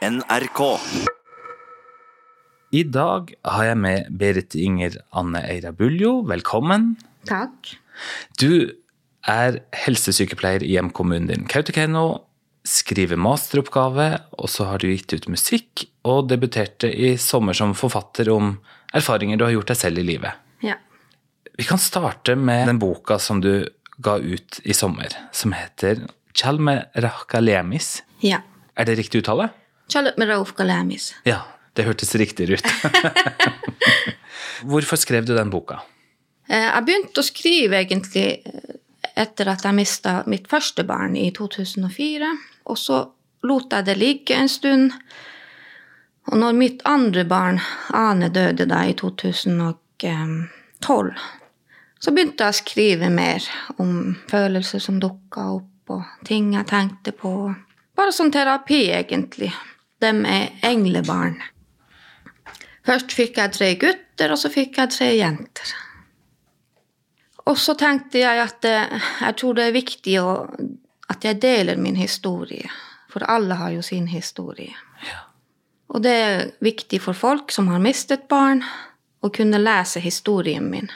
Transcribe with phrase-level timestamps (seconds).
[0.00, 0.60] NRK.
[2.72, 6.22] I dag har jeg med Berit Inger Anne Eira Buljo.
[6.24, 6.94] Velkommen.
[7.28, 7.74] Takk.
[8.40, 8.72] Du
[9.28, 12.22] er helsesykepleier i hjemkommunen din Kautokeino,
[12.64, 14.08] skriver masteroppgave,
[14.40, 18.54] og så har du gitt ut musikk, og debuterte i sommer som forfatter om
[18.96, 20.40] erfaringer du har gjort deg selv i livet.
[20.64, 20.80] Ja.
[21.60, 23.68] Vi kan starte med den boka som du
[24.00, 27.98] ga ut i sommer, som heter Chalme Rakalemis.
[28.24, 28.40] ja.
[28.80, 29.50] Er det riktig uttale?
[29.90, 31.10] Charlotte Merauf Galamis.
[31.26, 31.40] Ja,
[31.76, 32.66] det hørtes riktigere ut.
[34.70, 35.80] Hvorfor skrev du den boka?
[36.48, 38.76] Eh, Jeg begynte å skrive egentlig eh,
[39.24, 42.30] etter at jeg mista mitt første barn i 2004.
[42.70, 42.96] Og så
[43.48, 44.92] lot jeg det ligge en stund.
[46.30, 47.58] Og når mitt andre barn,
[47.96, 51.14] Ane, døde da i 2012,
[52.00, 53.40] så begynte jeg å skrive mer
[53.82, 53.90] om
[54.30, 57.32] følelser som dukka opp, og ting jeg tenkte på.
[57.98, 59.50] Bare som terapi, egentlig.
[60.00, 61.38] Dem er englebarn.
[62.86, 65.74] Først fikk jeg tre gutter, og så fikk jeg tre jenter.
[67.50, 70.30] Og så tenkte jeg at eh, jeg tror det er viktig å,
[71.10, 72.68] at jeg deler min historie.
[73.10, 74.76] For alle har jo sin historie.
[75.90, 78.62] Og det er viktig for folk som har mistet barn,
[79.20, 80.86] å kunne lese historien min.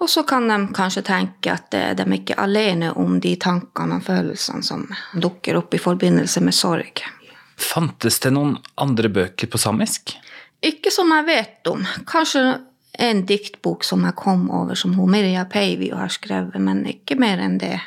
[0.00, 3.98] Og så kan de kanskje tenke at eh, de er ikke alene om de tankene
[4.00, 7.02] og følelsene som dukker opp i forbindelse med sorg.
[7.62, 10.14] Fantes det noen andre bøker på samisk?
[10.62, 11.82] Ikke som jeg vet om.
[12.08, 12.42] Kanskje
[13.02, 17.40] en diktbok som jeg kom over, som hun Mirja Peivio har skrevet, men ikke mer
[17.42, 17.78] enn det.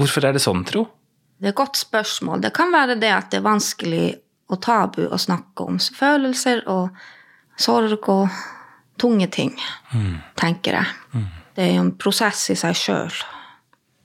[0.00, 0.86] Hvorfor er det sånn, tro?
[1.40, 2.42] Det er et godt spørsmål.
[2.44, 4.06] Det kan være det at det er vanskelig
[4.50, 6.90] og tabu å snakke om følelser og
[7.60, 8.40] sorg og
[9.00, 9.54] tunge ting,
[10.36, 11.24] tenker jeg.
[11.54, 13.20] Det er jo en prosess i seg sjøl.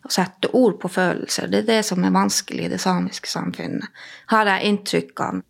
[0.06, 1.50] Å sette ord på følelser.
[1.50, 3.90] Det er det som er vanskelig i det samiske samfunnet,
[4.30, 5.42] har jeg inntrykk av.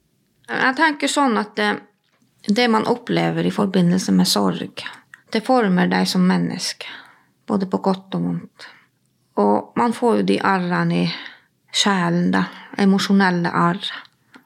[0.48, 1.72] Jeg tenker sånn at det,
[2.48, 4.86] det man opplever i forbindelse med sorg,
[5.34, 6.88] det former deg som menneske.
[7.46, 8.68] Både på godt og vondt.
[9.44, 11.06] Og man får jo de arrene i
[11.76, 12.46] sjelen, da.
[12.80, 13.84] Emosjonelle arr.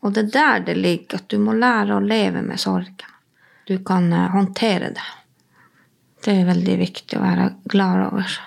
[0.01, 3.16] Og det er der det ligger, at du må lære å leve med sorgen.
[3.69, 5.07] Du kan eh, håndtere det.
[6.25, 8.39] Det er veldig viktig å være glad over.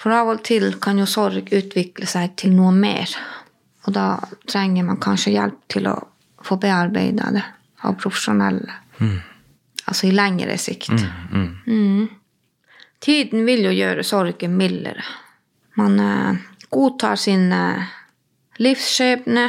[0.00, 3.10] For av og til kan jo sorg utvikle seg til noe mer.
[3.86, 4.08] Og da
[4.48, 5.96] trenger man kanskje hjelp til å
[6.44, 7.44] få bearbeida det
[7.86, 8.80] av profesjonelle.
[9.86, 10.92] Altså i lengre sikt.
[10.92, 12.08] Mm.
[13.02, 15.04] Tiden vil jo gjøre sorgen mildere.
[15.76, 16.38] Man eh,
[16.72, 17.84] godtar sin eh,
[18.58, 19.44] livsskjebne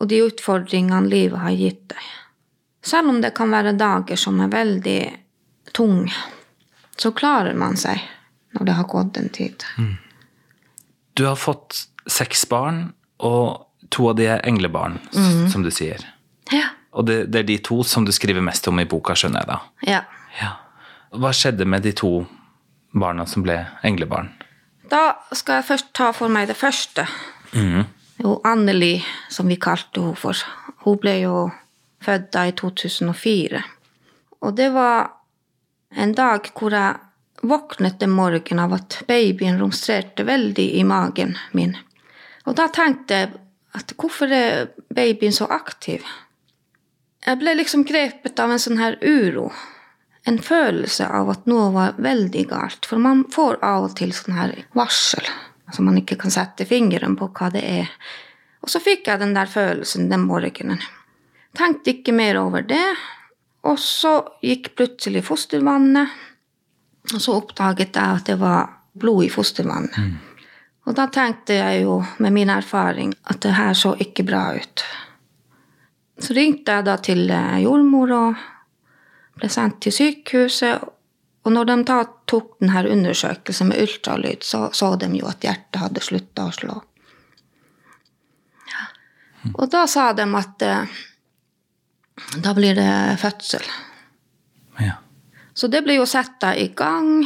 [0.00, 2.06] og de utfordringene livet har gitt deg.
[2.82, 5.00] Selv om det kan være dager som er veldig
[5.76, 6.14] tunge,
[6.96, 8.00] så klarer man seg
[8.56, 9.66] når det har gått en tid.
[11.14, 15.48] Du har fått seks barn, og to av de er englebarn, mm.
[15.52, 16.02] som du sier.
[16.50, 16.72] Ja.
[16.96, 19.52] Og det, det er de to som du skriver mest om i boka, skjønner jeg
[19.52, 19.60] da.
[19.92, 20.02] ja.
[20.40, 20.56] Ja.
[21.10, 22.10] Hva skjedde med de to
[22.94, 24.28] barna som ble englebarn?
[24.90, 27.02] Da skal jeg først ta for meg det første.
[28.20, 29.00] Jo, Anneli,
[29.30, 30.38] som vi kalte henne for.
[30.84, 31.34] Hun ble jo
[32.04, 33.62] født da i 2004.
[34.40, 35.10] Og det var
[35.98, 37.09] en dag hvor jeg
[37.40, 41.76] våknet en morgen av at babyen romstrerte veldig i magen min.
[42.46, 43.32] Og da tenkte jeg
[43.76, 46.04] at hvorfor er babyen så aktiv?
[47.26, 49.50] Jeg ble liksom grepet av en sånn her uro.
[50.28, 52.88] En følelse av at noe var veldig galt.
[52.88, 55.28] For man får av og til sånn her varsel.
[55.68, 57.92] Altså man ikke kan sette fingeren på hva det er.
[58.64, 60.80] Og så fikk jeg den der følelsen den morgenen.
[61.56, 62.84] Tenkte ikke mer over det.
[63.68, 66.08] Og så gikk plutselig fostervannet.
[67.14, 68.68] Og så oppdaget jeg at det var
[69.00, 69.96] blod i fostervannet.
[70.88, 74.84] Og da tenkte jeg jo med min erfaring at det her så ikke bra ut.
[76.20, 78.40] Så ringte jeg da til eh, jordmor og
[79.40, 80.82] ble sendt til sykehuset.
[81.44, 85.80] Og når de da tok denne undersøkelsen med ultralyd, så så de jo at hjertet
[85.80, 86.80] hadde slutta å slå.
[89.54, 90.98] Og da sa de at eh,
[92.44, 93.64] da blir det fødsel.
[94.80, 94.98] Ja.
[95.54, 97.24] Så det ble jo satt i gang.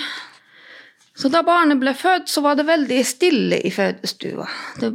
[1.15, 4.47] Så da barnet ble født, så var det veldig stille i fødestua.
[4.81, 4.95] Det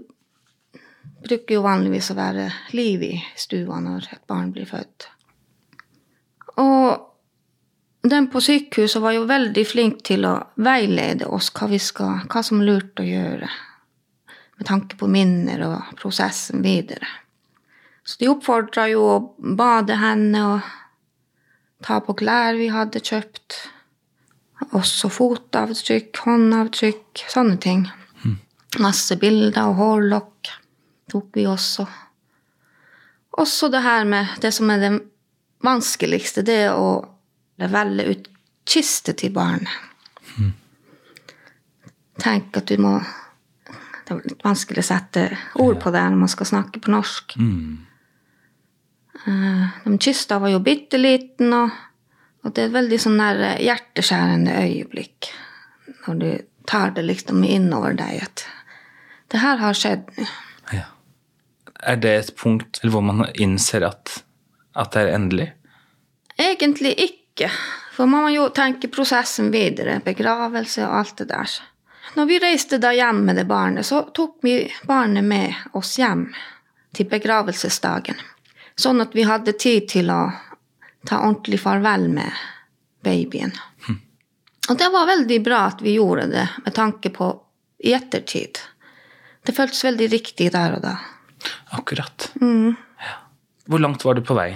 [1.23, 5.07] bruker jo vanligvis å være liv i stua når et barn blir født.
[6.59, 12.23] Og den på sykehuset var jo veldig flink til å veilede oss hva, vi skal,
[12.31, 13.49] hva som er lurt å gjøre.
[14.59, 17.07] Med tanke på minner og prosessen videre.
[18.03, 19.17] Så de oppfordra jo å
[19.55, 20.69] bade henne og
[21.85, 23.57] ta på klær vi hadde kjøpt.
[24.75, 27.85] Også fotavtrykk, håndavtrykk, sånne ting.
[28.79, 30.51] Masse bilder og hårlokk
[31.09, 31.87] tok vi også.
[33.39, 34.91] Også det her med det som er det
[35.65, 36.99] vanskeligste, det er å
[37.59, 38.27] velge ut
[38.69, 39.71] kiste til barnet.
[42.19, 42.99] Tenk at du må
[44.09, 45.23] Det er litt vanskelig å sette
[45.61, 47.35] ord på det når man skal snakke på norsk.
[47.37, 47.88] Eh,
[49.25, 51.73] Den kista var jo bitte liten, og,
[52.43, 55.31] og det er et veldig sånn der eh, hjerteskjærende øyeblikk
[56.05, 56.29] når du
[56.69, 58.45] tar det liksom innover deg at
[59.29, 60.25] det her har skjedd nå.
[60.73, 60.87] Ja.
[61.79, 64.11] Er det et punkt hvor man innser at,
[64.75, 65.47] at det er endelig?
[66.39, 67.49] Egentlig ikke.
[67.95, 69.99] For man må jo tenke prosessen videre.
[70.03, 71.55] Begravelse og alt det der.
[72.17, 76.29] Når vi reiste da hjem med det barnet, så tok vi barnet med oss hjem
[76.95, 78.17] til begravelsesdagen.
[78.79, 80.21] Sånn at vi hadde tid til å
[81.07, 82.31] ta ordentlig farvel med
[83.03, 83.51] babyen.
[84.69, 87.29] Og det var veldig bra at vi gjorde det med tanke på
[87.83, 88.59] i ettertid.
[89.43, 90.93] Det føltes veldig riktig der og da.
[91.75, 92.29] Akkurat.
[92.39, 93.15] Ja.
[93.65, 94.51] Hvor langt var du på vei?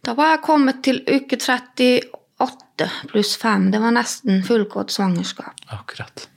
[0.00, 3.70] Da var jeg kommet til uke 38 pluss 5.
[3.74, 5.60] Det var nesten fullgått svangerskap.
[5.76, 6.28] Akkurat.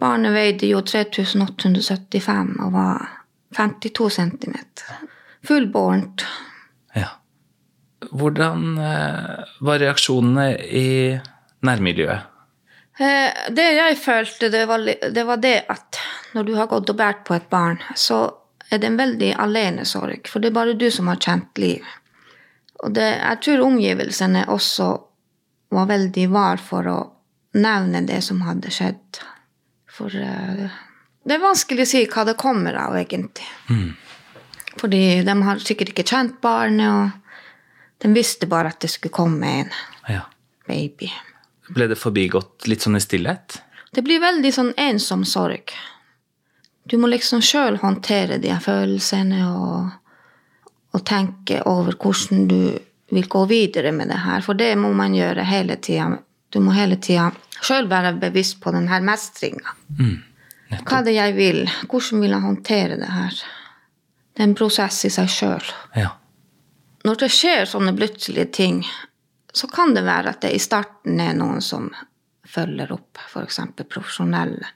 [0.00, 3.10] Barnet veide jo 3875 og var
[3.58, 4.56] 52 cm.
[5.44, 6.24] Fullbårent.
[8.10, 10.88] Hvordan eh, var reaksjonene i
[11.66, 12.26] nærmiljøet?
[13.00, 16.00] Eh, Det jeg følte, det var, det var det at
[16.34, 18.22] når du har gått og båret på et barn, så
[18.70, 21.86] er det en veldig alenesorg, for det er bare du som har kjent liv.
[22.84, 24.90] Og det, jeg tror omgivelsene også
[25.74, 26.98] var veldig var for å
[27.58, 29.20] nevne det som hadde skjedd.
[29.90, 30.70] For eh,
[31.26, 33.46] det er vanskelig å si hva det kommer av, egentlig.
[34.80, 37.19] Fordi de har sikkert ikke kjent barnet, og
[38.02, 39.70] de visste bare at det skulle komme en
[40.08, 40.20] Ja.
[40.68, 41.10] baby.
[41.70, 43.60] Ble det forbigått litt sånn i stillhet?
[43.92, 45.70] Det blir veldig sånn ensom sorg.
[46.86, 49.90] Du må liksom sjøl håndtere de følelsene og,
[50.94, 52.78] og tenke over hvordan du
[53.10, 54.40] vil gå videre med det her.
[54.46, 56.18] For det må man gjøre hele tida.
[56.50, 57.30] Du må hele tida
[57.62, 59.74] sjøl være bevisst på den her mestringa.
[60.70, 61.64] Hva er det jeg vil?
[61.90, 63.40] Hvordan vil jeg håndtere det her?
[64.34, 65.70] Det er en prosess i seg sjøl.
[65.98, 66.12] Ja.
[67.04, 68.80] Når det skjer sånne plutselige ting,
[69.52, 71.88] så kan det være at det i starten er noen som
[72.50, 73.60] følger opp, f.eks.
[73.88, 74.66] profesjonelle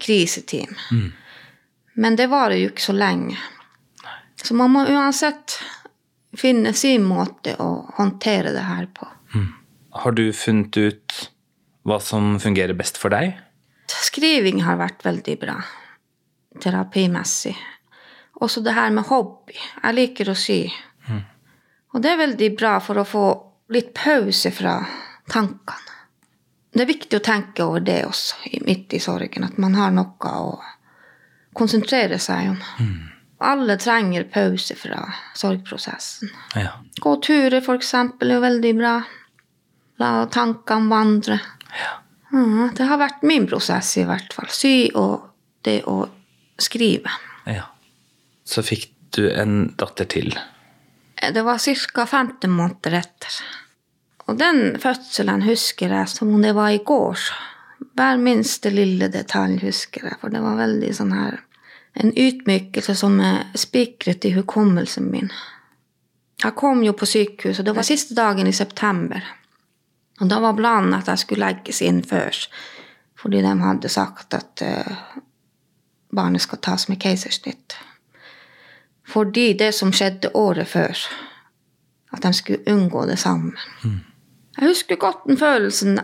[0.00, 0.74] kriseteam.
[1.94, 3.38] Men det varer jo ikke så lenge.
[4.42, 5.56] Så man må uansett
[6.36, 9.06] finne sin måte å håndtere det her på.
[9.94, 11.20] Har du funnet ut
[11.86, 13.36] hva som fungerer best for deg?
[13.88, 15.54] Skriving har vært veldig bra.
[16.60, 17.54] Terapimessig.
[18.42, 19.54] Også det her med hobby.
[19.54, 20.64] Jeg liker å sy.
[21.94, 23.24] Og det er veldig bra for å få
[23.74, 24.76] litt pause fra
[25.30, 25.80] tankene.
[26.74, 28.34] Det er viktig å tenke over det også,
[28.66, 29.44] midt i sorgen.
[29.46, 30.56] At man har noe å
[31.54, 32.56] konsentrere seg om.
[33.46, 35.04] Alle trenger pause fra
[35.38, 36.32] sorgprosessen.
[36.58, 36.72] Ja.
[36.98, 38.94] Gå turer, for eksempel, er veldig bra.
[40.02, 41.38] La tankene vandre.
[42.34, 44.50] Mhm, det har vært min prosess, i hvert fall.
[44.50, 45.28] Sy og
[45.62, 46.08] det å
[46.58, 47.10] skrive.
[47.46, 47.68] ja.
[48.44, 50.34] Så fikk du en datter til.
[51.20, 52.06] Det var ca.
[52.06, 53.40] 50 måneder etter.
[54.26, 57.18] Og den fødselen husker jeg som om det var i går.
[57.94, 61.42] Hver minste lille detalj husker jeg, for det var veldig sånn her
[61.94, 65.28] En utmykelse som er spikret i hukommelsen min.
[66.42, 69.22] Jeg kom jo på sykehus, og det var siste dagen i september.
[70.18, 72.50] Og da var planen at jeg skulle legges inn først,
[73.14, 75.20] fordi de hadde sagt at uh,
[76.10, 77.78] barnet skal tas med keisersnitt.
[79.08, 80.98] Fordi det som skjedde året før,
[82.14, 83.52] at de skulle unngå det samme.
[84.56, 85.98] Jeg husker godt den følelsen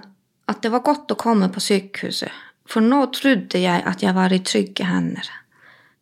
[0.50, 2.32] at det var godt å komme på sykehuset,
[2.66, 5.28] for nå trodde jeg at jeg var i trygge hender.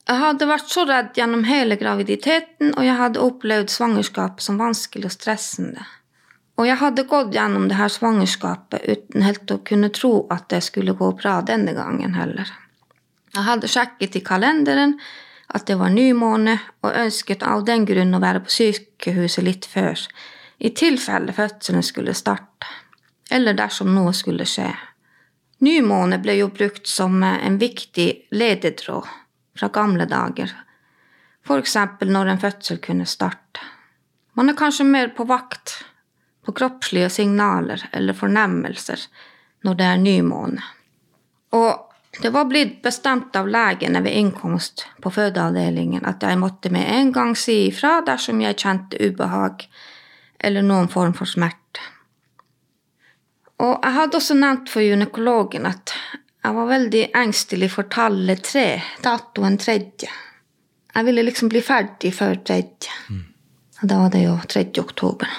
[0.08, 5.10] Jeg hadde vært så redd gjennom hele graviditeten, og jeg hadde opplevd svangerskapet som vanskelig
[5.10, 5.84] og stressende.
[6.58, 10.62] Og jeg hadde gått gjennom det her svangerskapet uten helt å kunne tro at det
[10.66, 12.48] skulle gå bra denne gangen heller.
[13.36, 14.96] Jeg hadde sjekket i kalenderen
[15.54, 20.00] at det var nymåne, og ønsket av den grunn å være på sykehuset litt før,
[20.58, 22.68] i tilfelle fødselen skulle starte,
[23.30, 24.68] eller dersom noe skulle skje.
[25.64, 29.08] Nymåne ble jo brukt som en viktig ledetråd
[29.58, 30.52] fra gamle dager,
[31.46, 33.64] for eksempel når en fødsel kunne starte.
[34.38, 35.78] Man er kanskje mer på vakt
[36.46, 39.00] på kroppslige signaler eller fornemmelser
[39.66, 40.62] når det er nymåne.
[41.56, 41.87] Og
[42.22, 47.12] det var blitt bestemt av legene ved innkomst på fødeavdelingen at jeg måtte med en
[47.14, 49.66] gang si ifra dersom jeg kjente ubehag
[50.38, 51.82] eller noen form for smerte.
[53.58, 55.94] Og jeg hadde også nevnt for gynekologen at
[56.44, 58.66] jeg var veldig engstelig for tallet tre,
[59.02, 60.10] datoen tredje.
[60.94, 62.94] Jeg ville liksom bli ferdig før tredje.
[63.82, 64.64] Og da var det jo 3.
[64.80, 65.30] oktober.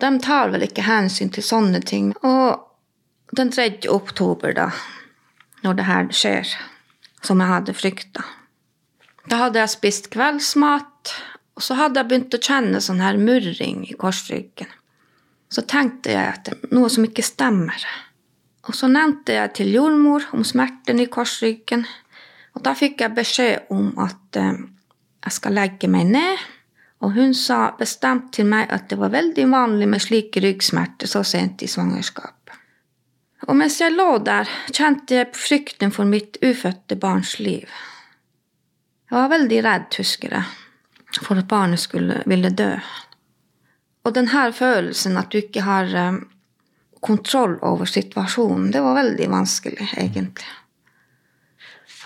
[0.00, 2.10] De tar vel ikke hensyn til sånne ting.
[2.24, 3.86] Og den 3.
[3.92, 4.66] oktober, da,
[5.64, 6.54] når det her skjer,
[7.24, 8.24] som jeg hadde frykta
[9.30, 11.14] Da hadde jeg spist kveldsmat,
[11.56, 14.68] og så hadde jeg begynt å kjenne sånn her murring i korsryggen.
[15.48, 17.86] Så tenkte jeg at det er noe som ikke stemmer.
[18.68, 21.86] Og så nevnte jeg til jordmor om smerten i korsryggen,
[22.54, 24.60] og da fikk jeg beskjed om at eh,
[25.24, 26.44] jeg skal legge meg ned.
[27.04, 31.24] Og hun sa bestemt til meg at det var veldig vanlig med slike ryggsmerter så
[31.26, 32.43] sent i svangerskapet.
[33.44, 37.68] Og mens jeg lå der, kjente jeg på frykten for mitt ufødte barns liv.
[39.10, 40.44] Jeg var veldig redd, husker jeg,
[41.20, 42.72] for at barnet skulle ville dø.
[44.04, 46.22] Og denne følelsen at du ikke har eh,
[47.04, 50.48] kontroll over situasjonen, det var veldig vanskelig, egentlig.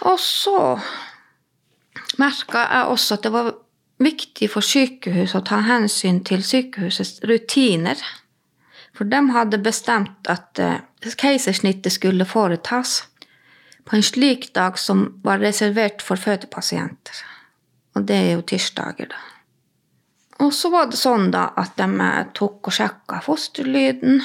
[0.06, 0.58] Og så
[2.18, 3.50] merka jeg også at det var
[4.02, 7.98] viktig for sykehuset å ta hensyn til sykehusets rutiner.
[8.94, 13.04] For de hadde bestemt at uh, keisersnittet skulle foretas
[13.84, 17.24] på en slik dag som var reservert for fødepasienter.
[17.96, 19.20] Og det er jo tirsdager, da.
[20.38, 24.20] Og så var det sånn da at de eh, tok og sjekka fosterlyden.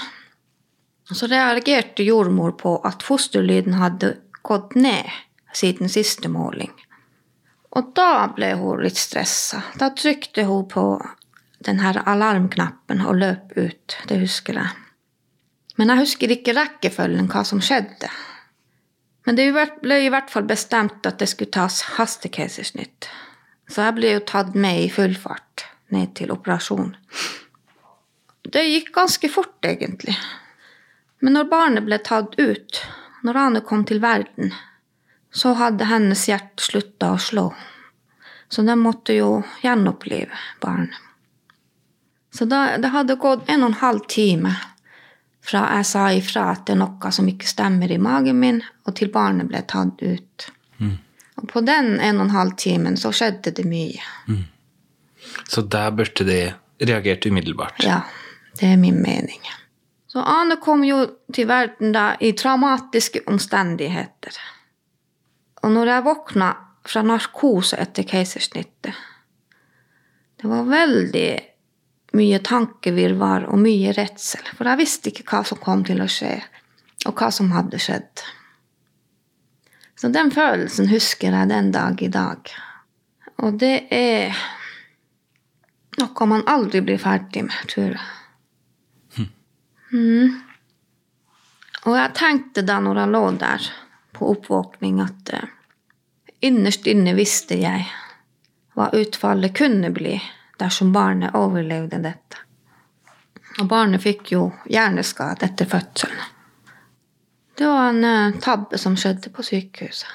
[1.09, 4.15] Og så reagerte jordmor på at fosterlyden hadde
[4.45, 5.09] gått ned
[5.53, 6.73] siden siste måling.
[7.73, 9.63] Og da ble hun litt stressa.
[9.79, 10.85] Da trykte hun på
[11.65, 13.97] den her alarmknappen og løp ut.
[14.09, 14.69] Det husker jeg.
[15.79, 18.09] Men jeg husker ikke rekkefølgen, hva som skjedde.
[19.25, 23.07] Men det ble i hvert fall bestemt at det skulle tas hastekeisersnitt.
[23.71, 26.91] Så jeg ble jo tatt med i full fart ned til operasjon.
[28.53, 30.15] Det gikk ganske fort, egentlig.
[31.23, 32.81] Men når barnet ble tatt ut,
[33.23, 34.51] når Ane kom til verden,
[35.33, 37.47] så hadde hennes hjerte slutta å slå.
[38.51, 40.99] Så de måtte jo gjenopplive barnet.
[42.33, 44.51] Så da, det hadde gått en og en halv time
[45.43, 48.95] fra jeg sa ifra at det er noe som ikke stemmer i magen min, og
[48.95, 50.47] til barnet ble tatt ut.
[50.79, 50.95] Mm.
[51.41, 54.03] Og på den en og en halv timen så skjedde det mye.
[54.27, 54.45] Mm.
[55.49, 56.39] Så der burde de
[56.83, 57.83] reagert umiddelbart?
[57.83, 58.01] Ja,
[58.59, 59.41] det er min mening.
[60.07, 60.99] Så Ane kom jo
[61.33, 64.35] til verden da i traumatiske omstendigheter.
[65.63, 66.49] Og når jeg våkna
[66.85, 68.91] fra narkose etter keisersnittet
[70.41, 71.29] Det var veldig
[72.13, 76.35] mye tankevirvar og mye redsel, for jeg visste ikke hva som kom til å skje,
[77.09, 78.23] og hva som hadde skjedd.
[79.97, 82.49] Så den følelsen husker jeg den dag i dag.
[83.43, 84.35] Og det er
[85.99, 88.05] noe man aldri blir ferdig med, tror jeg.
[89.17, 89.29] Hm.
[89.93, 90.35] Mm.
[91.83, 93.67] Og jeg tenkte da når jeg lå der
[94.13, 95.49] på oppvåkning at uh,
[96.45, 97.87] innerst inne visste jeg
[98.73, 100.17] hva utfallet kunne bli
[100.63, 102.39] dersom barnet overlevde dette.
[103.61, 106.29] Og barnet fikk jo hjerneskade etter fødselen.
[107.53, 110.09] Det var en uh, tabbe som skjedde på sykehuset,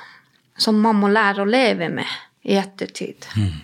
[0.59, 3.29] som man må lære å leve med i ettertid.
[3.39, 3.61] Mm.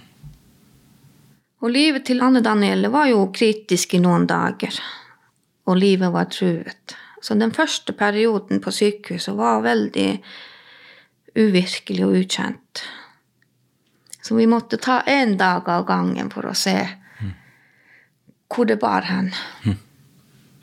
[1.64, 4.76] Og livet til Anne Danielle var jo kritisk i noen dager,
[5.66, 6.94] og livet var truet.
[7.24, 10.10] Så den første perioden på sykehuset var veldig
[11.40, 12.63] uvirkelig og ukjent.
[14.24, 16.78] Så vi måtte ta én dag av gangen for å se
[17.20, 17.32] mm.
[18.48, 19.28] hvor det bar hen.
[19.66, 19.74] Mm.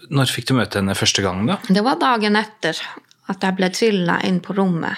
[0.10, 1.60] Når fikk du møte henne første gang, da?
[1.70, 2.80] Det var dagen etter
[3.30, 4.98] at jeg ble trilla inn på rommet.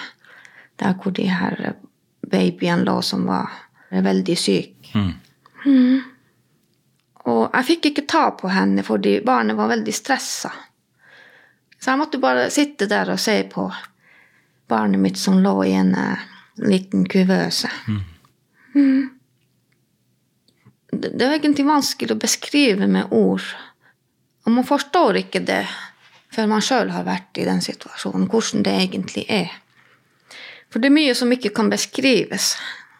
[0.80, 1.74] Der hvor de her
[2.24, 3.52] babyen lå som var
[3.92, 4.94] veldig syk.
[4.94, 5.12] Mm.
[5.66, 6.00] Mm.
[7.34, 10.54] Og jeg fikk ikke ta på henne fordi barnet var veldig stressa.
[11.76, 13.68] Så jeg måtte bare sitte der og se på
[14.72, 16.26] barnet mitt som lå i en uh,
[16.64, 17.68] liten kuvøse.
[17.92, 18.02] Mm.
[18.74, 19.10] Mm.
[20.92, 23.46] Det, det er egentlig vanskelig å beskrive med ord.
[24.44, 25.64] Og man forstår ikke det
[26.34, 29.52] før man sjøl har vært i den situasjonen, hvordan det egentlig er.
[30.72, 32.54] For det er mye som ikke kan beskrives.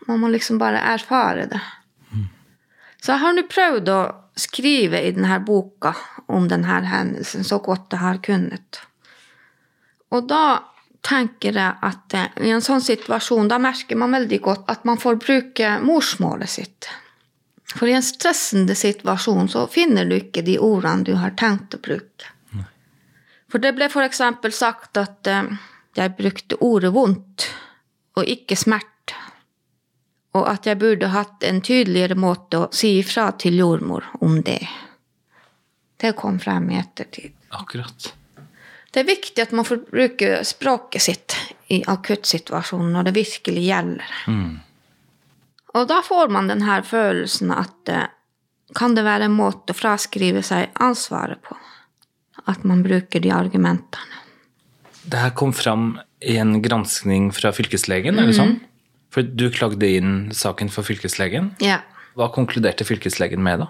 [0.07, 1.63] Man må liksom bare erfare det.
[2.13, 2.29] Mm.
[3.03, 4.01] Så jeg har nå prøvd å
[4.39, 5.95] skrive i denne boka
[6.31, 8.81] om denne hendelsen så godt jeg har kunnet.
[10.15, 10.45] Og da
[11.05, 15.01] tenker jeg at eh, i en sånn situasjon, da merker man veldig godt at man
[15.01, 16.89] får bruke morsmålet sitt.
[17.75, 21.83] For i en stressende situasjon så finner du ikke de ordene du har tenkt å
[21.83, 22.31] bruke.
[23.51, 24.21] For det ble f.eks.
[24.57, 25.53] sagt at eh,
[25.95, 27.49] jeg brukte ordet vondt
[28.19, 28.93] og ikke smerte
[30.35, 34.63] og at jeg burde hatt en tydeligere måte å si ifra til jordmor om det.
[36.01, 37.37] Det kom frem i ettertid.
[37.55, 38.11] Akkurat.
[38.95, 41.35] Det er viktig at man får bruke språket sitt
[41.75, 44.13] i akuttsituasjonen når det virkelig gjelder.
[44.31, 44.53] Mm.
[45.75, 48.05] Og da får man denne følelsen at uh,
[48.79, 51.57] kan det være en måte å fraskrive seg ansvaret på.
[52.51, 54.23] At man bruker de argumentene.
[55.05, 58.55] Det her kom fram i en granskning fra fylkeslegen, er det sånn?
[59.13, 61.53] For du klagde inn saken for fylkeslegen.
[61.63, 61.83] Ja.
[62.17, 63.69] Hva konkluderte fylkeslegen med, da?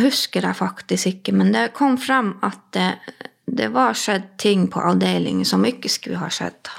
[0.00, 2.88] Husker jeg faktisk ikke, men det kom fram at det,
[3.52, 6.70] det var skjedd ting på avdelingen som ikke skulle ha skjedd.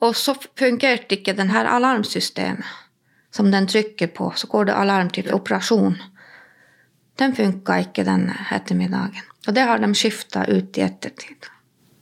[0.00, 2.66] Og så fungerte ikke den her alarmsystemet
[3.30, 5.94] som den trykker på, så går det alarm til operasjon.
[7.20, 9.28] Den funka ikke den ettermiddagen.
[9.46, 11.46] Og det har de skifta ut i ettertid.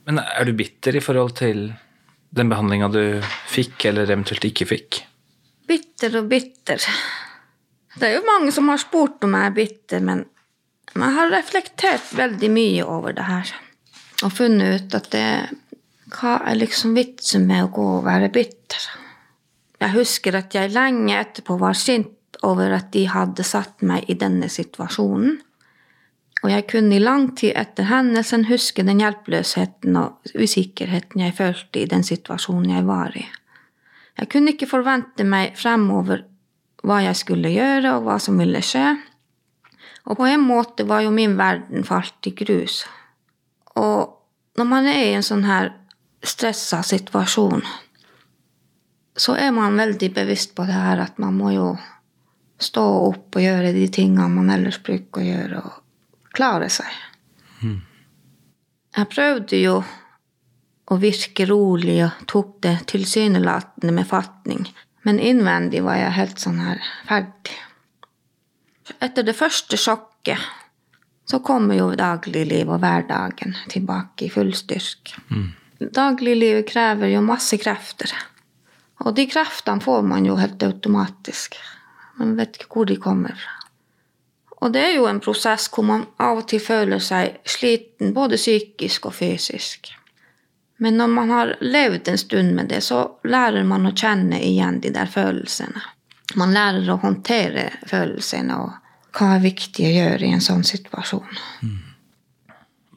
[0.08, 1.66] Men er du bitter i forhold til
[2.32, 3.02] den behandlinga du
[3.50, 5.02] fikk, eller eventuelt ikke fikk?
[5.68, 6.80] Bitter og bitter.
[7.98, 10.24] Det er jo mange som har spurt om jeg er bitter, men
[11.04, 13.50] jeg har reflektert veldig mye over det her.
[14.26, 15.28] Og funnet ut at det
[16.08, 18.86] Hva er liksom vitsen med å gå og være bitter?
[19.78, 24.16] Jeg husker at jeg lenge etterpå var sint over at de hadde satt meg i
[24.18, 25.36] denne situasjonen.
[26.42, 31.82] Og jeg kunne i lang tid etter hendelsen huske den hjelpeløsheten og usikkerheten jeg følte
[31.82, 33.24] i den situasjonen jeg var i.
[34.18, 36.24] Jeg kunne ikke forvente meg fremover
[36.86, 38.96] hva jeg skulle gjøre, og hva som ville skje.
[40.08, 42.80] Og på en måte var jo min verden falt i grus.
[43.76, 44.14] Og
[44.58, 45.74] når man er i en sånn her
[46.24, 47.62] stressa situasjon,
[49.18, 51.68] så er man veldig bevisst på det her at man må jo
[52.58, 56.90] stå opp og gjøre de tingene man ellers bruker å gjøre, og klare seg.
[58.98, 59.78] Jeg prøvde jo
[60.88, 64.64] å virke rolig og tok det tilsynelatende med fatning,
[65.06, 67.58] men innvendig var jeg helt sånn her ferdig.
[69.00, 70.38] Etter det første sjokket
[71.28, 75.20] så kommer jo dagliglivet og hverdagen tilbake i full styrke.
[75.78, 78.14] Dagliglivet krever jo masse krefter.
[79.04, 81.54] Og de kreftene får man jo helt automatisk.
[82.18, 83.54] Man vet ikke hvor de kommer fra.
[84.58, 88.40] Og det er jo en prosess hvor man av og til føler seg sliten, både
[88.40, 89.92] psykisk og fysisk.
[90.82, 94.80] Men når man har levd en stund med det, så lærer man å kjenne igjen
[94.82, 95.82] de der følelsene.
[96.36, 98.72] Man lærer å håndtere følelsene og
[99.18, 101.38] hva er viktig å gjøre i en sånn situasjon.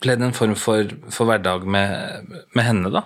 [0.01, 3.05] Ble det en form for, for hverdag med, med henne, da?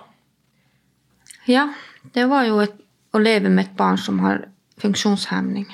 [1.46, 1.68] Ja,
[2.16, 2.74] det var jo et,
[3.14, 4.46] å leve med et barn som har
[4.82, 5.68] funksjonshemning.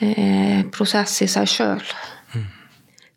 [0.00, 1.82] Det er en prosess i seg sjøl.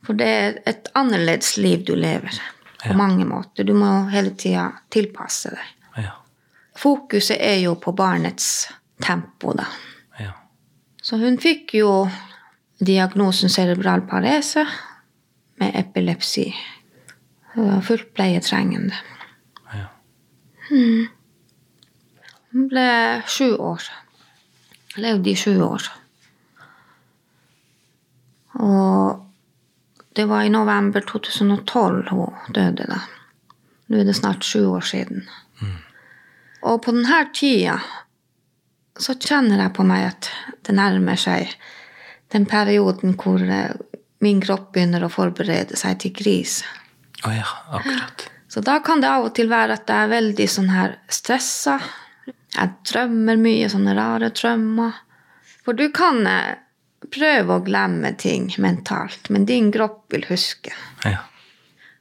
[0.03, 2.35] For det er et annerledes liv du lever
[2.83, 2.97] på Ja.
[2.99, 3.63] mange måter.
[3.63, 5.69] Du må hele tida tilpasse deg.
[6.03, 6.11] Ja.
[6.75, 8.67] Fokuset er jo på barnets
[8.99, 9.63] tempo, da.
[11.03, 12.07] Så hun fikk jo
[12.79, 14.63] diagnosen cerebral parese
[15.59, 16.45] med epilepsi.
[17.53, 18.95] Hun var fullt pleietrengende.
[19.73, 19.89] ja.
[22.53, 22.87] Hun ble
[23.27, 23.83] sju år.
[24.95, 25.89] Levde i sju år.
[28.53, 29.25] Og
[30.15, 33.01] det var i november 2012 hun døde, da.
[33.89, 35.25] Nå er det snart sju år siden.
[36.63, 37.79] Og på denne tida
[38.99, 40.29] så kjenner jeg på meg at
[40.65, 41.49] det nærmer seg
[42.34, 43.73] den perioden hvor eh,
[44.23, 46.62] min kropp begynner å forberede seg til gris.
[47.25, 48.27] Å ja, akkurat.
[48.47, 51.79] Så da kan det av og til være at jeg er veldig sånn her stressa.
[52.53, 54.99] Jeg drømmer mye sånne rare drømmer.
[55.65, 56.56] For du kan eh,
[57.13, 60.73] prøve å glemme ting mentalt, men din kropp vil huske.
[61.03, 61.25] Ja.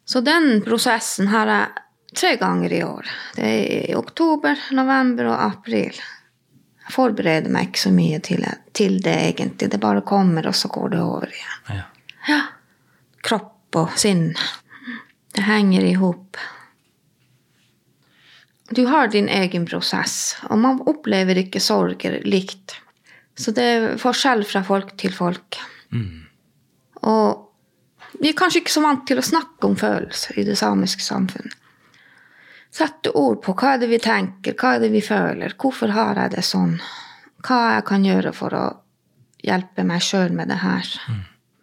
[0.05, 3.09] Så den prosessen har jeg tre ganger i år.
[3.37, 5.97] Det er i oktober, november og april.
[6.83, 9.71] Jeg forbereder meg ikke så mye til, til det, egentlig.
[9.71, 11.79] Det bare kommer, og så går det over igjen.
[11.79, 11.89] ja.
[12.29, 12.43] Ja.
[13.23, 14.33] Kropp og sinn.
[15.35, 16.39] Det henger i hop.
[18.71, 22.77] Du har din egen prosess, og man opplever ikke sorger likt.
[23.39, 25.59] Så det er forskjell fra folk til folk.
[27.03, 31.05] Og vi er kanskje ikke så vant til å snakke om følelser i det samiske
[31.05, 31.57] samfunnet.
[32.73, 36.17] Sette ord på hva er det vi tenker, hva er det vi føler, hvorfor har
[36.17, 36.79] jeg det sånn?
[37.45, 38.65] Hva jeg kan gjøre for å
[39.45, 40.89] hjelpe meg sjøl med det her.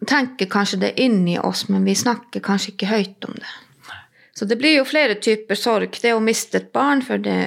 [0.06, 3.54] Tenker kanskje det inni oss, men vi snakker kanskje ikke høyt om det.
[4.36, 5.98] Så det blir jo flere typer sorg.
[6.02, 7.40] Det å miste et barn før det,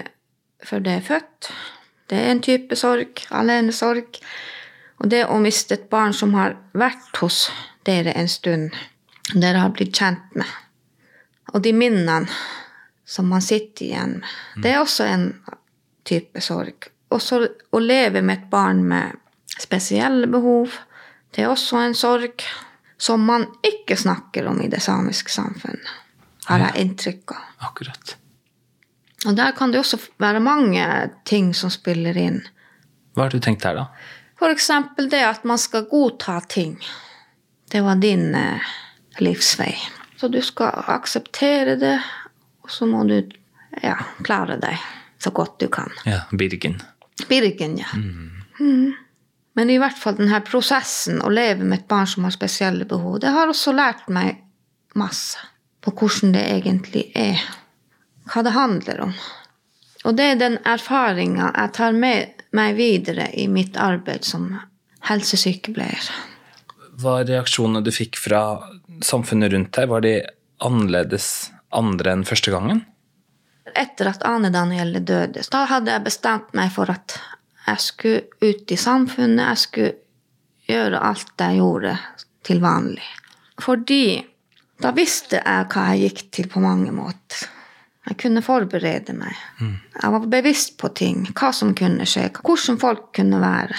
[0.61, 1.51] før det er født,
[2.11, 3.23] det er en type sorg.
[3.33, 4.19] Alenesorg.
[5.01, 7.47] Og det å miste et barn som har vært hos
[7.87, 8.75] dere en stund,
[9.33, 10.49] dere har blitt kjent med.
[11.53, 12.27] Og de minnene
[13.13, 15.27] som man sitter igjen med, det er også en
[16.07, 16.87] type sorg.
[17.13, 19.19] Også å leve med et barn med
[19.61, 20.73] spesielle behov,
[21.35, 22.41] det er også en sorg
[22.97, 25.93] som man ikke snakker om i det samiske samfunnet,
[26.49, 27.45] har jeg inntrykk av.
[27.69, 28.15] Akkurat.
[29.27, 30.83] Og der kan det også være mange
[31.29, 32.41] ting som spiller inn.
[33.13, 33.87] Hva har du tenkt her, da?
[34.43, 36.75] Eksempel det at man skal godta ting.
[37.71, 38.73] Det var din eh,
[39.23, 39.71] livsvei.
[40.19, 41.95] Så du skal akseptere det,
[42.63, 43.17] og så må du
[43.81, 44.79] ja, klare deg
[45.23, 45.91] så godt du kan.
[46.07, 46.81] Ja, Birgen.
[47.29, 47.89] Birgen, ja.
[48.59, 48.93] Mm.
[49.53, 53.19] Men i hvert fall denne prosessen å leve med et barn som har spesielle behov,
[53.21, 54.41] det har også lært meg
[54.99, 55.39] masse
[55.83, 57.41] på hvordan det egentlig er.
[58.31, 59.15] Hva det handler om.
[60.07, 64.47] Og det er den erfaringa jeg tar med meg videre i mitt arbeid som
[65.07, 66.07] helsesykepleier.
[67.03, 68.43] Var reaksjonene du fikk fra
[69.03, 70.17] samfunnet rundt deg, var de
[70.63, 72.83] annerledes andre enn første gangen?
[73.73, 77.17] Etter at Ane Danielle døde, da hadde jeg bestemt meg for at
[77.67, 79.45] jeg skulle ut i samfunnet.
[79.47, 79.93] Jeg skulle
[80.67, 81.95] gjøre alt jeg gjorde
[82.43, 83.07] til vanlig.
[83.63, 84.05] Fordi
[84.83, 87.47] da visste jeg hva jeg gikk til på mange måter.
[88.03, 89.35] Jeg kunne forberede meg.
[89.95, 93.77] Jeg var bevisst på ting, hva som kunne skje, hvordan folk kunne være.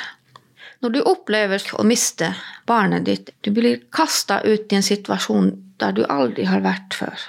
[0.80, 2.30] Når du opplever å miste
[2.68, 7.20] barnet ditt, du blir kasta ut i en situasjon der du aldri har vært før.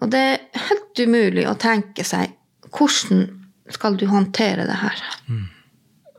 [0.00, 2.36] Og det er helt umulig å tenke seg
[2.70, 3.26] hvordan
[3.70, 5.02] skal du håndtere det her.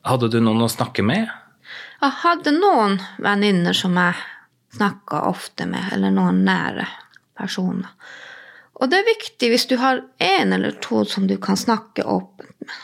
[0.07, 1.29] Hadde du noen å snakke med?
[2.01, 4.17] Jeg hadde noen venninner som jeg
[4.77, 6.87] snakka ofte med, eller noen nære
[7.37, 7.91] personer.
[8.81, 12.55] Og det er viktig hvis du har én eller to som du kan snakke åpent
[12.65, 12.79] med.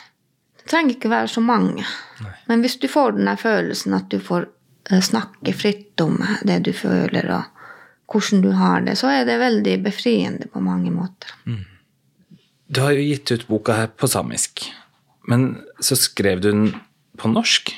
[0.61, 1.85] Det trenger ikke være så mange.
[2.45, 4.49] Men hvis du får den der følelsen at du får
[4.91, 7.56] eh, snakke fritt om det du føler, og
[8.07, 11.33] hvordan du har det, så er det veldig befriende på mange måter.
[12.67, 14.65] Du har jo gitt ut boka her på samisk,
[15.27, 16.69] men så skrev du den
[17.19, 17.73] på norsk,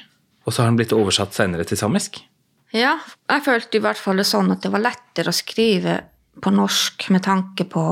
[0.46, 2.22] og så har den blitt oversatt senere til samisk?
[2.76, 5.98] Ja, jeg følte i hvert fall det sånn at det var lettere å skrive
[6.39, 7.86] på norsk med tanke på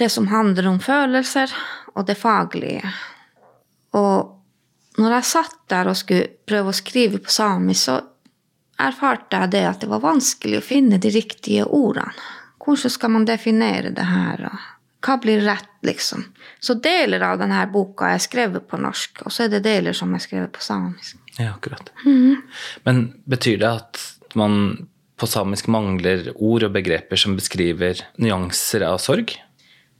[0.00, 1.52] det som handler om følelser,
[1.94, 2.88] og det faglige.
[3.94, 8.00] Og når jeg satt der og skulle prøve å skrive på samisk, så
[8.80, 12.14] erfarte jeg det at det var vanskelig å finne de riktige ordene.
[12.64, 14.46] Hvordan skal man definere det her?
[15.04, 16.24] Hva blir rett, liksom?
[16.60, 20.14] Så deler av denne boka er skrevet på norsk, og så er det deler som
[20.16, 21.18] er skrevet på samisk.
[21.36, 21.92] Ja, akkurat.
[22.88, 24.00] Men betyr det at
[24.34, 24.86] man
[25.20, 29.36] på samisk mangler ord og begreper som beskriver nyanser av sorg?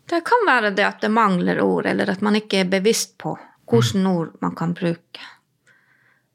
[0.08, 3.36] Det kan være det at det mangler ord, eller at man ikke er bevisst på
[3.70, 5.20] hvilke ord man kan bruke.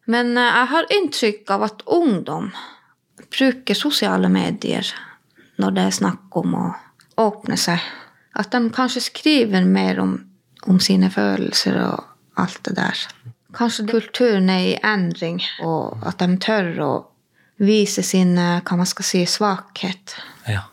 [0.10, 2.50] Men eh, jeg har inntrykk av at ungdom
[3.30, 4.88] bruker sosiale medier
[5.62, 6.68] når det er snakk om å
[7.20, 7.84] åpne seg.
[8.40, 10.16] At de kanskje skriver mer om,
[10.72, 13.04] om sine følelser og alt det der.
[13.58, 16.92] Kanskje kulturen er i endring, og at de tør å
[17.60, 20.16] vise sin eh, hva man skal si, svakhet.
[20.50, 20.68] Ja.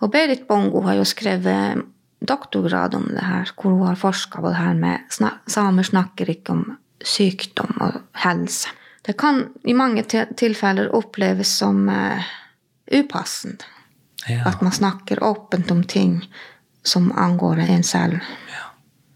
[0.00, 1.86] Og Berit Bongo har jo skrevet
[2.20, 5.06] doktorgrad om det her, hvor hun har forska på det her med
[5.48, 6.66] Samer snakker ikke om
[7.00, 8.68] sykdom og helse.
[9.06, 10.04] Det kan i mange
[10.36, 12.20] tilfeller oppleves som uh,
[12.92, 13.64] upassende.
[14.28, 14.42] ja.
[14.48, 16.20] At man snakker åpent om ting
[16.82, 18.20] som angår en selv.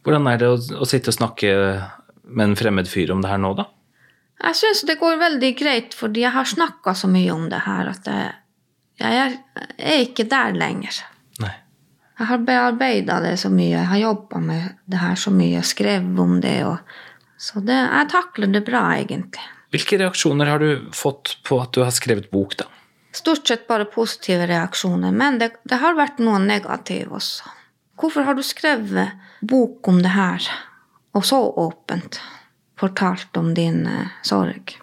[0.04, 1.52] Hvordan er det å, å sitte og snakke
[2.24, 3.68] med en fremmed fyr om det her nå, da?
[4.44, 7.88] Jeg syns det går veldig greit, fordi jeg har snakka så mye om det her
[7.92, 8.32] at jeg,
[9.00, 9.36] jeg er,
[9.78, 10.98] er ikke der lenger.
[11.40, 11.54] Nei.
[12.18, 16.20] Jeg har bearbeida det så mye, jeg har jobba med det her så mye, skrevet
[16.20, 16.58] om det.
[16.68, 16.96] Og,
[17.44, 19.42] så det, jeg takler det bra, egentlig.
[19.74, 22.70] Hvilke reaksjoner har du fått på at du har skrevet bok, da?
[23.14, 27.52] Stort sett bare positive reaksjoner, men det, det har vært noen negative også.
[28.00, 29.12] Hvorfor har du skrevet
[29.44, 30.46] bok om det her,
[31.14, 32.18] og så åpent
[32.80, 34.74] fortalt om din eh, sorg?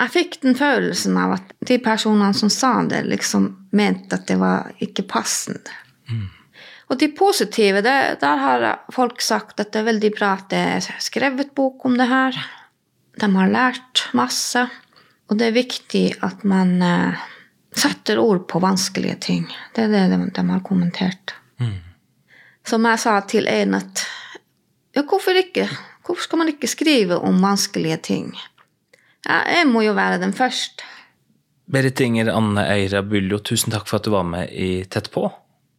[0.00, 4.36] Jeg fikk den følelsen av at de personene som sa det, liksom mente at det
[4.40, 5.72] var ikke passende.
[6.90, 10.62] Og de positive, det, der har folk sagt at det er veldig bra at det
[10.76, 12.38] er skrevet bok om det her.
[13.20, 14.64] De har lært masse.
[15.30, 17.20] Og det er viktig at man eh,
[17.78, 19.44] setter ord på vanskelige ting.
[19.76, 21.36] Det er det de, de har kommentert.
[22.66, 24.04] Som jeg sa til en at
[24.94, 25.68] ja, hvorfor ikke?
[26.06, 28.32] Hvorfor skal man ikke skrive om vanskelige ting?
[29.26, 30.82] Ja, jeg må jo være den først.
[31.70, 35.28] Berit Inger Anne Eira Buljo, tusen takk for at du var med i Tett på.